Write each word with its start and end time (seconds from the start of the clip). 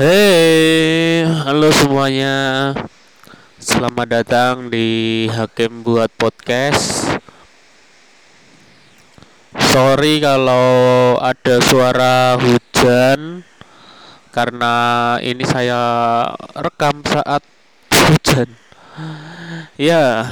Hei, 0.00 1.28
halo 1.44 1.68
semuanya. 1.76 2.72
Selamat 3.60 4.08
datang 4.08 4.72
di 4.72 5.28
Hakim 5.28 5.84
Buat 5.84 6.08
Podcast. 6.16 7.04
Sorry 9.68 10.24
kalau 10.24 11.20
ada 11.20 11.60
suara 11.60 12.40
hujan 12.40 13.44
karena 14.32 14.72
ini 15.20 15.44
saya 15.44 15.80
rekam 16.56 17.04
saat 17.04 17.44
hujan. 17.92 18.56
Ya, 19.76 20.24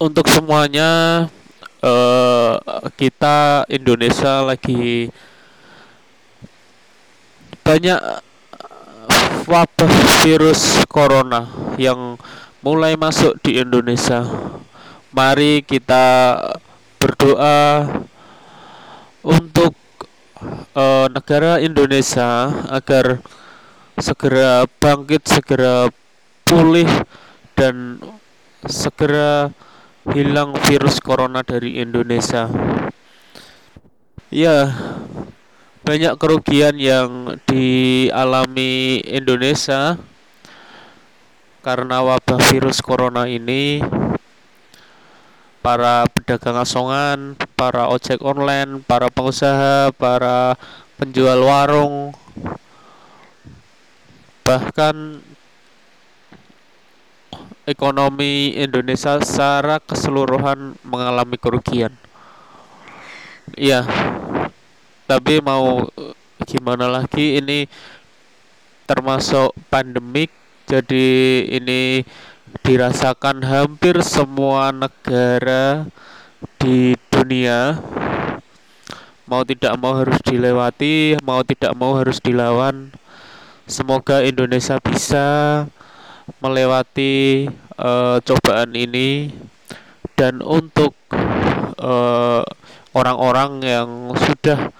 untuk 0.00 0.32
semuanya 0.32 1.28
uh, 1.84 2.56
kita 2.96 3.68
Indonesia 3.68 4.40
lagi 4.40 5.12
banyak 7.62 7.98
wabah 9.46 9.92
virus 10.22 10.82
corona 10.86 11.46
yang 11.78 12.18
mulai 12.62 12.94
masuk 12.94 13.38
di 13.42 13.58
Indonesia. 13.58 14.22
Mari 15.10 15.66
kita 15.66 16.38
berdoa 16.98 17.86
untuk 19.22 19.74
uh, 20.74 21.06
negara 21.10 21.58
Indonesia 21.58 22.50
agar 22.70 23.22
segera 23.98 24.66
bangkit, 24.78 25.22
segera 25.26 25.90
pulih 26.46 26.88
dan 27.58 27.98
segera 28.66 29.50
hilang 30.10 30.54
virus 30.66 30.98
corona 30.98 31.42
dari 31.46 31.78
Indonesia. 31.78 32.50
Ya, 34.32 34.72
banyak 35.82 36.14
kerugian 36.14 36.78
yang 36.78 37.38
dialami 37.50 39.02
Indonesia 39.02 39.98
karena 41.62 42.02
wabah 42.02 42.38
virus 42.50 42.78
corona 42.78 43.26
ini. 43.26 43.82
Para 45.62 46.10
pedagang 46.10 46.58
asongan, 46.58 47.38
para 47.54 47.86
ojek 47.86 48.18
online, 48.18 48.82
para 48.82 49.06
pengusaha, 49.06 49.94
para 49.94 50.58
penjual 50.98 51.38
warung. 51.38 52.10
Bahkan 54.42 55.22
ekonomi 57.62 58.58
Indonesia 58.58 59.22
secara 59.22 59.78
keseluruhan 59.78 60.74
mengalami 60.82 61.38
kerugian. 61.38 61.94
Iya, 63.54 63.86
tapi 65.12 65.44
mau 65.44 65.84
eh, 65.84 66.16
gimana 66.48 66.88
lagi 66.88 67.36
ini 67.36 67.68
termasuk 68.88 69.52
pandemik 69.68 70.32
jadi 70.64 71.08
ini 71.52 72.00
dirasakan 72.64 73.44
hampir 73.44 74.00
semua 74.00 74.72
negara 74.72 75.84
di 76.56 76.96
dunia. 77.12 77.76
Mau 79.28 79.44
tidak 79.44 79.76
mau 79.76 80.00
harus 80.00 80.16
dilewati 80.24 81.20
mau 81.20 81.44
tidak 81.44 81.76
mau 81.76 81.92
harus 82.00 82.16
dilawan. 82.16 82.88
Semoga 83.68 84.24
Indonesia 84.24 84.80
bisa 84.80 85.28
melewati 86.40 87.52
uh, 87.76 88.16
cobaan 88.24 88.72
ini. 88.72 89.28
Dan 90.12 90.38
untuk 90.38 90.94
eh, 91.82 92.42
orang-orang 92.94 93.50
uh, 93.58 93.66
yang 93.66 93.90
sudah 94.14 94.70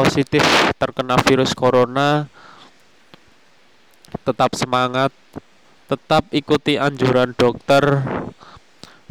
positif 0.00 0.40
terkena 0.80 1.20
virus 1.20 1.52
corona 1.52 2.24
tetap 4.24 4.56
semangat 4.56 5.12
tetap 5.92 6.24
ikuti 6.32 6.80
anjuran 6.80 7.36
dokter 7.36 8.00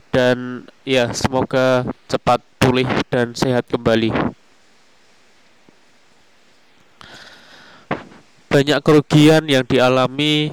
dan 0.09 0.66
ya 0.81 1.13
semoga 1.13 1.86
cepat 2.09 2.41
pulih 2.58 2.90
dan 3.13 3.38
sehat 3.38 3.69
kembali. 3.69 4.09
Banyak 8.50 8.80
kerugian 8.81 9.46
yang 9.46 9.62
dialami 9.62 10.50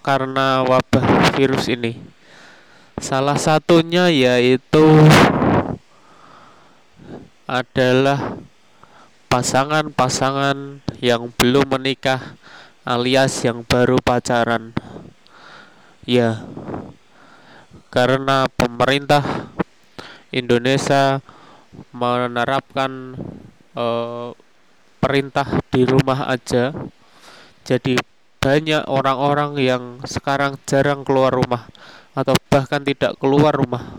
karena 0.00 0.64
wabah 0.64 1.36
virus 1.36 1.68
ini. 1.68 2.00
Salah 2.96 3.36
satunya 3.36 4.08
yaitu 4.08 4.86
adalah 7.44 8.43
pasangan-pasangan 9.34 10.78
yang 11.02 11.26
belum 11.34 11.66
menikah 11.66 12.38
alias 12.86 13.42
yang 13.42 13.66
baru 13.66 13.98
pacaran. 13.98 14.70
Ya, 16.06 16.46
karena 17.90 18.46
pemerintah 18.54 19.50
Indonesia 20.30 21.18
menerapkan 21.90 23.18
uh, 23.74 24.38
perintah 25.02 25.58
di 25.74 25.82
rumah 25.82 26.30
aja, 26.30 26.70
jadi 27.66 27.98
banyak 28.38 28.86
orang-orang 28.86 29.58
yang 29.58 29.98
sekarang 30.06 30.62
jarang 30.62 31.02
keluar 31.02 31.34
rumah 31.34 31.66
atau 32.14 32.38
bahkan 32.46 32.86
tidak 32.86 33.18
keluar 33.18 33.50
rumah. 33.50 33.98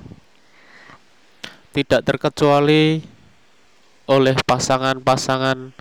Tidak 1.76 2.08
terkecuali 2.08 3.15
oleh 4.06 4.38
pasangan-pasangan 4.46 5.74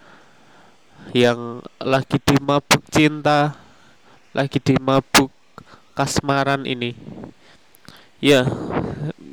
yang 1.12 1.60
lagi 1.76 2.16
di 2.16 2.36
mabuk 2.40 2.80
cinta, 2.88 3.52
lagi 4.32 4.56
di 4.56 4.74
mabuk 4.80 5.28
kasmaran 5.92 6.64
ini. 6.64 6.96
Ya, 8.24 8.48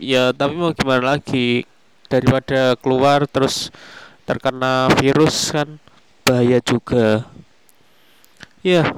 ya 0.04 0.36
tapi 0.36 0.60
mau 0.60 0.76
gimana 0.76 1.16
lagi 1.16 1.64
daripada 2.12 2.76
keluar 2.76 3.24
terus 3.24 3.72
terkena 4.28 4.92
virus 5.00 5.56
kan 5.56 5.80
bahaya 6.28 6.60
juga. 6.60 7.24
Ya, 8.62 8.92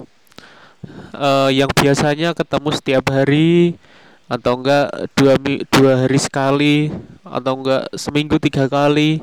uh, 1.16 1.50
yang 1.54 1.70
biasanya 1.72 2.34
ketemu 2.34 2.70
setiap 2.74 3.06
hari 3.14 3.78
atau 4.26 4.58
enggak 4.58 4.90
dua 5.14 5.38
dua 5.70 5.94
hari 6.04 6.20
sekali 6.20 6.90
atau 7.22 7.54
enggak 7.62 7.86
seminggu 7.94 8.42
tiga 8.42 8.66
kali 8.66 9.22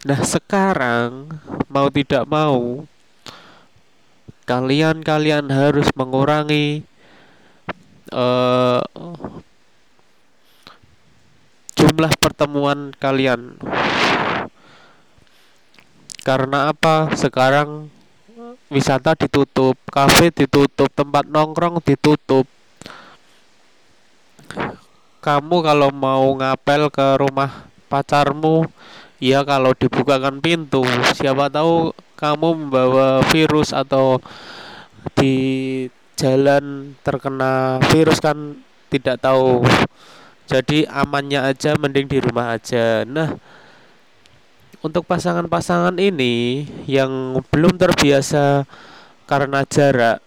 Nah, 0.00 0.24
sekarang 0.24 1.28
mau 1.68 1.92
tidak 1.92 2.24
mau 2.24 2.88
kalian-kalian 4.48 5.52
harus 5.52 5.92
mengurangi 5.92 6.88
uh, 8.08 8.80
jumlah 11.76 12.16
pertemuan 12.16 12.96
kalian. 12.96 13.60
Karena 16.24 16.72
apa? 16.72 17.12
Sekarang 17.12 17.92
wisata 18.72 19.12
ditutup, 19.12 19.76
kafe 19.92 20.32
ditutup, 20.32 20.88
tempat 20.96 21.28
nongkrong 21.28 21.76
ditutup. 21.84 22.48
Kamu 25.20 25.56
kalau 25.60 25.92
mau 25.92 26.24
ngapel 26.40 26.88
ke 26.88 27.20
rumah 27.20 27.68
pacarmu 27.92 28.64
ya 29.20 29.44
kalau 29.44 29.76
dibukakan 29.76 30.40
pintu 30.40 30.80
siapa 31.12 31.52
tahu 31.52 31.92
kamu 32.16 32.66
membawa 32.66 33.20
virus 33.28 33.76
atau 33.76 34.18
di 35.16 35.86
jalan 36.16 36.96
terkena 37.00 37.80
virus 37.92 38.20
kan 38.20 38.56
tidak 38.92 39.20
tahu. 39.20 39.64
Jadi 40.50 40.82
amannya 40.90 41.46
aja 41.46 41.78
mending 41.78 42.10
di 42.10 42.18
rumah 42.18 42.58
aja. 42.58 43.06
Nah 43.06 43.38
untuk 44.80 45.04
pasangan-pasangan 45.04 46.00
ini 46.00 46.64
yang 46.88 47.36
belum 47.52 47.76
terbiasa 47.76 48.64
karena 49.28 49.62
jarak 49.68 50.24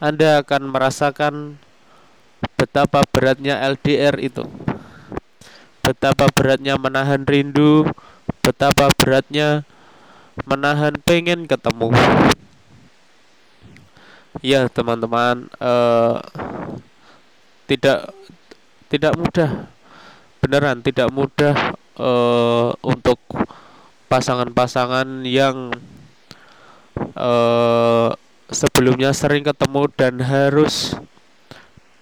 Anda 0.00 0.40
akan 0.42 0.72
merasakan 0.72 1.34
betapa 2.56 3.04
beratnya 3.12 3.60
LDR 3.62 4.18
itu 4.18 4.48
betapa 5.82 6.30
beratnya 6.30 6.78
menahan 6.78 7.26
rindu, 7.26 7.84
betapa 8.40 8.88
beratnya 8.94 9.66
menahan 10.46 10.94
pengen 11.02 11.44
ketemu. 11.50 11.90
Ya 14.40 14.64
teman-teman, 14.70 15.50
uh, 15.60 16.22
tidak 17.68 18.14
tidak 18.88 19.12
mudah, 19.18 19.68
beneran 20.40 20.80
tidak 20.80 21.12
mudah 21.12 21.76
uh, 22.00 22.72
untuk 22.80 23.20
pasangan-pasangan 24.08 25.24
yang 25.28 25.72
uh, 27.16 28.12
sebelumnya 28.52 29.16
sering 29.16 29.40
ketemu 29.44 29.88
dan 29.96 30.20
harus 30.20 30.92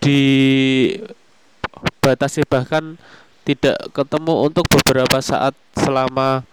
dibatasi 0.02 1.12
bahkan 2.50 2.98
tidak 3.44 3.76
ketemu 3.96 4.50
untuk 4.50 4.64
beberapa 4.68 5.18
saat 5.24 5.56
selama 5.72 6.44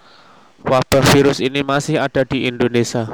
wabah 0.63 1.03
virus 1.13 1.39
ini 1.43 1.61
masih 1.61 1.99
ada 1.99 2.23
di 2.23 2.47
Indonesia. 2.47 3.07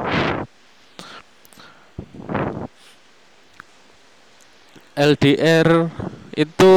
LDR 4.94 5.90
itu 6.38 6.74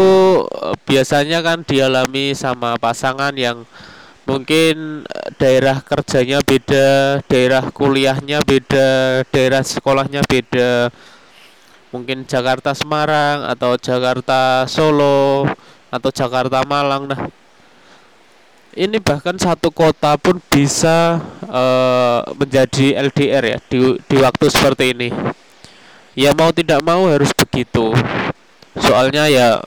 eh, 0.49 0.77
biasanya 0.89 1.45
kan 1.45 1.65
dialami 1.65 2.33
sama 2.33 2.81
pasangan 2.81 3.33
yang 3.37 3.69
mungkin 4.25 5.05
eh, 5.05 5.29
daerah 5.37 5.85
kerjanya 5.85 6.41
beda, 6.41 7.21
daerah 7.29 7.65
kuliahnya 7.69 8.41
beda, 8.45 9.23
daerah 9.29 9.63
sekolahnya 9.65 10.25
beda. 10.25 10.89
Mungkin 11.95 12.29
Jakarta 12.29 12.77
Semarang 12.77 13.47
atau 13.49 13.79
Jakarta 13.81 14.69
Solo 14.69 15.49
atau 15.91 16.11
Jakarta 16.11 16.63
Malang. 16.67 17.09
Nah, 17.11 17.21
ini 18.77 19.01
bahkan 19.01 19.35
satu 19.41 19.73
kota 19.73 20.21
pun 20.21 20.37
bisa 20.53 21.17
uh, 21.49 22.21
menjadi 22.37 23.01
LDR 23.09 23.45
ya 23.57 23.59
di 23.73 23.97
di 24.05 24.17
waktu 24.21 24.47
seperti 24.53 24.93
ini. 24.93 25.09
Ya 26.17 26.33
mau 26.37 26.53
tidak 26.53 26.85
mau 26.85 27.09
harus 27.09 27.33
begitu. 27.33 27.93
Soalnya 28.77 29.29
ya 29.33 29.65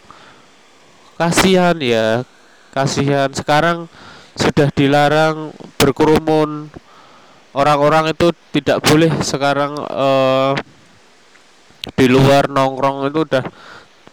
kasihan 1.18 1.78
ya, 1.82 2.22
kasihan 2.70 3.30
sekarang 3.34 3.90
sudah 4.38 4.70
dilarang 4.74 5.54
berkerumun. 5.82 6.70
Orang-orang 7.50 8.14
itu 8.14 8.30
tidak 8.54 8.86
boleh 8.86 9.10
sekarang 9.26 9.74
uh, 9.90 10.54
di 11.98 12.06
luar 12.06 12.46
nongkrong 12.46 13.10
itu 13.10 13.26
udah 13.26 13.44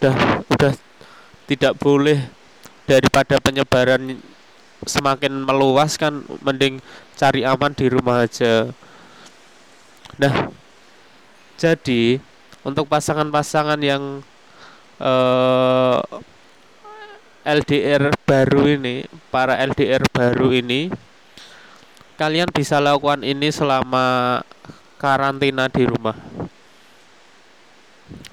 udah 0.01 0.15
udah 0.57 0.73
tidak 1.47 1.79
boleh 1.79 2.19
daripada 2.87 3.39
penyebaran 3.43 4.19
semakin 4.87 5.33
meluas 5.43 5.99
kan 5.99 6.23
mending 6.43 6.79
cari 7.19 7.43
aman 7.43 7.73
di 7.73 7.87
rumah 7.91 8.27
aja. 8.27 8.71
Nah, 10.21 10.51
jadi 11.57 12.21
untuk 12.67 12.87
pasangan-pasangan 12.91 13.81
yang 13.81 14.21
eh, 15.01 16.01
LDR 17.47 18.11
baru 18.27 18.67
ini, 18.67 19.07
para 19.31 19.55
LDR 19.63 20.03
baru 20.11 20.51
ini, 20.51 20.91
kalian 22.19 22.51
bisa 22.51 22.83
lakukan 22.83 23.23
ini 23.23 23.55
selama 23.55 24.43
karantina 24.99 25.71
di 25.71 25.87
rumah. 25.87 26.19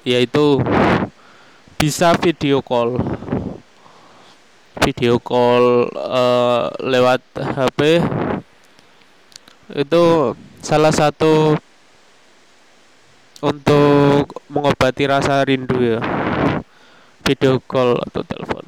Yaitu 0.01 0.59
bisa 1.83 2.15
video 2.15 2.63
call. 2.63 2.95
Video 4.87 5.19
call 5.19 5.91
uh, 5.91 6.71
lewat 6.79 7.19
HP 7.35 7.99
itu 9.83 10.03
salah 10.63 10.95
satu 10.95 11.59
untuk 13.43 14.31
mengobati 14.47 15.11
rasa 15.11 15.43
rindu 15.43 15.75
ya. 15.83 15.99
Video 17.27 17.59
call 17.59 17.99
atau 17.99 18.23
telepon. 18.23 18.63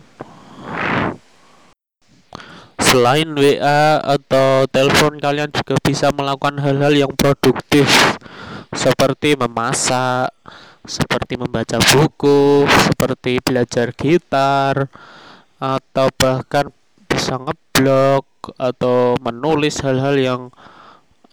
Selain 2.83 3.31
WA 3.31 4.03
atau 4.03 4.68
telepon 4.68 5.23
kalian 5.23 5.56
juga 5.56 5.79
bisa 5.79 6.11
melakukan 6.11 6.59
hal-hal 6.59 6.91
yang 6.91 7.15
produktif 7.15 7.88
seperti 8.75 9.39
memasak 9.39 10.35
seperti 10.85 11.37
membaca 11.37 11.77
buku 11.81 12.65
seperti 12.85 13.41
belajar 13.41 13.91
gitar 13.93 14.89
atau 15.57 16.07
bahkan 16.15 16.69
bisa 17.05 17.39
ngeblok 17.39 18.25
atau 18.59 19.17
menulis 19.23 19.81
hal-hal 19.81 20.15
yang 20.19 20.41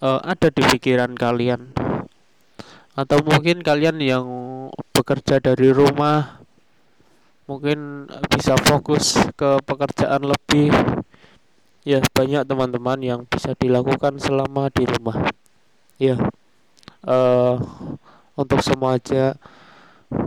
uh, 0.01 0.21
ada 0.23 0.49
di 0.49 0.63
pikiran 0.63 1.13
kalian. 1.15 1.75
Atau 2.93 3.25
mungkin 3.25 3.65
kalian 3.65 3.99
yang 4.05 4.27
bekerja 4.93 5.41
dari 5.41 5.73
rumah 5.73 6.45
mungkin 7.49 8.07
bisa 8.31 8.55
fokus 8.61 9.17
ke 9.37 9.61
pekerjaan 9.65 10.25
lebih. 10.25 10.71
Ya 11.83 11.99
banyak 12.15 12.47
teman-teman 12.47 12.99
yang 13.03 13.21
bisa 13.27 13.59
dilakukan 13.59 14.23
selama 14.23 14.71
di 14.71 14.87
rumah. 14.87 15.19
Ya 15.99 16.15
uh, 17.07 17.59
untuk 18.37 18.65
semua 18.65 18.97
aja 18.97 19.37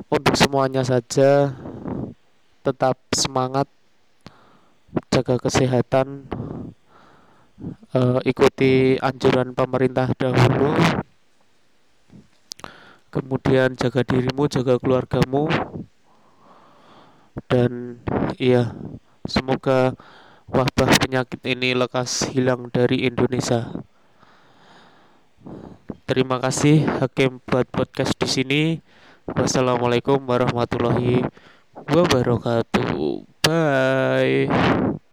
untuk 0.10 0.34
semuanya 0.38 0.82
saja 0.82 1.54
tetap 2.66 2.98
semangat 3.14 3.70
jaga 5.14 5.38
kesehatan 5.38 6.26
uh, 7.94 8.20
ikuti 8.26 8.98
anjuran 9.00 9.54
pemerintah 9.54 10.10
dahulu 10.18 10.74
kemudian 13.14 13.78
jaga 13.80 14.04
dirimu 14.04 14.50
jaga 14.52 14.76
keluargamu 14.76 15.48
dan 17.48 18.00
iya 18.40 18.76
semoga 19.28 19.96
wabah 20.52 20.92
penyakit 21.00 21.42
ini 21.48 21.74
lekas 21.76 22.28
hilang 22.32 22.68
dari 22.70 23.08
Indonesia 23.08 23.72
terima 26.06 26.38
kasih 26.38 26.86
Hakim 27.02 27.42
buat 27.46 27.66
podcast 27.70 28.14
di 28.22 28.30
sini. 28.30 28.62
Wassalamualaikum 29.26 30.22
warahmatullahi 30.22 31.26
wabarakatuh. 31.74 33.26
Bye 33.46 34.96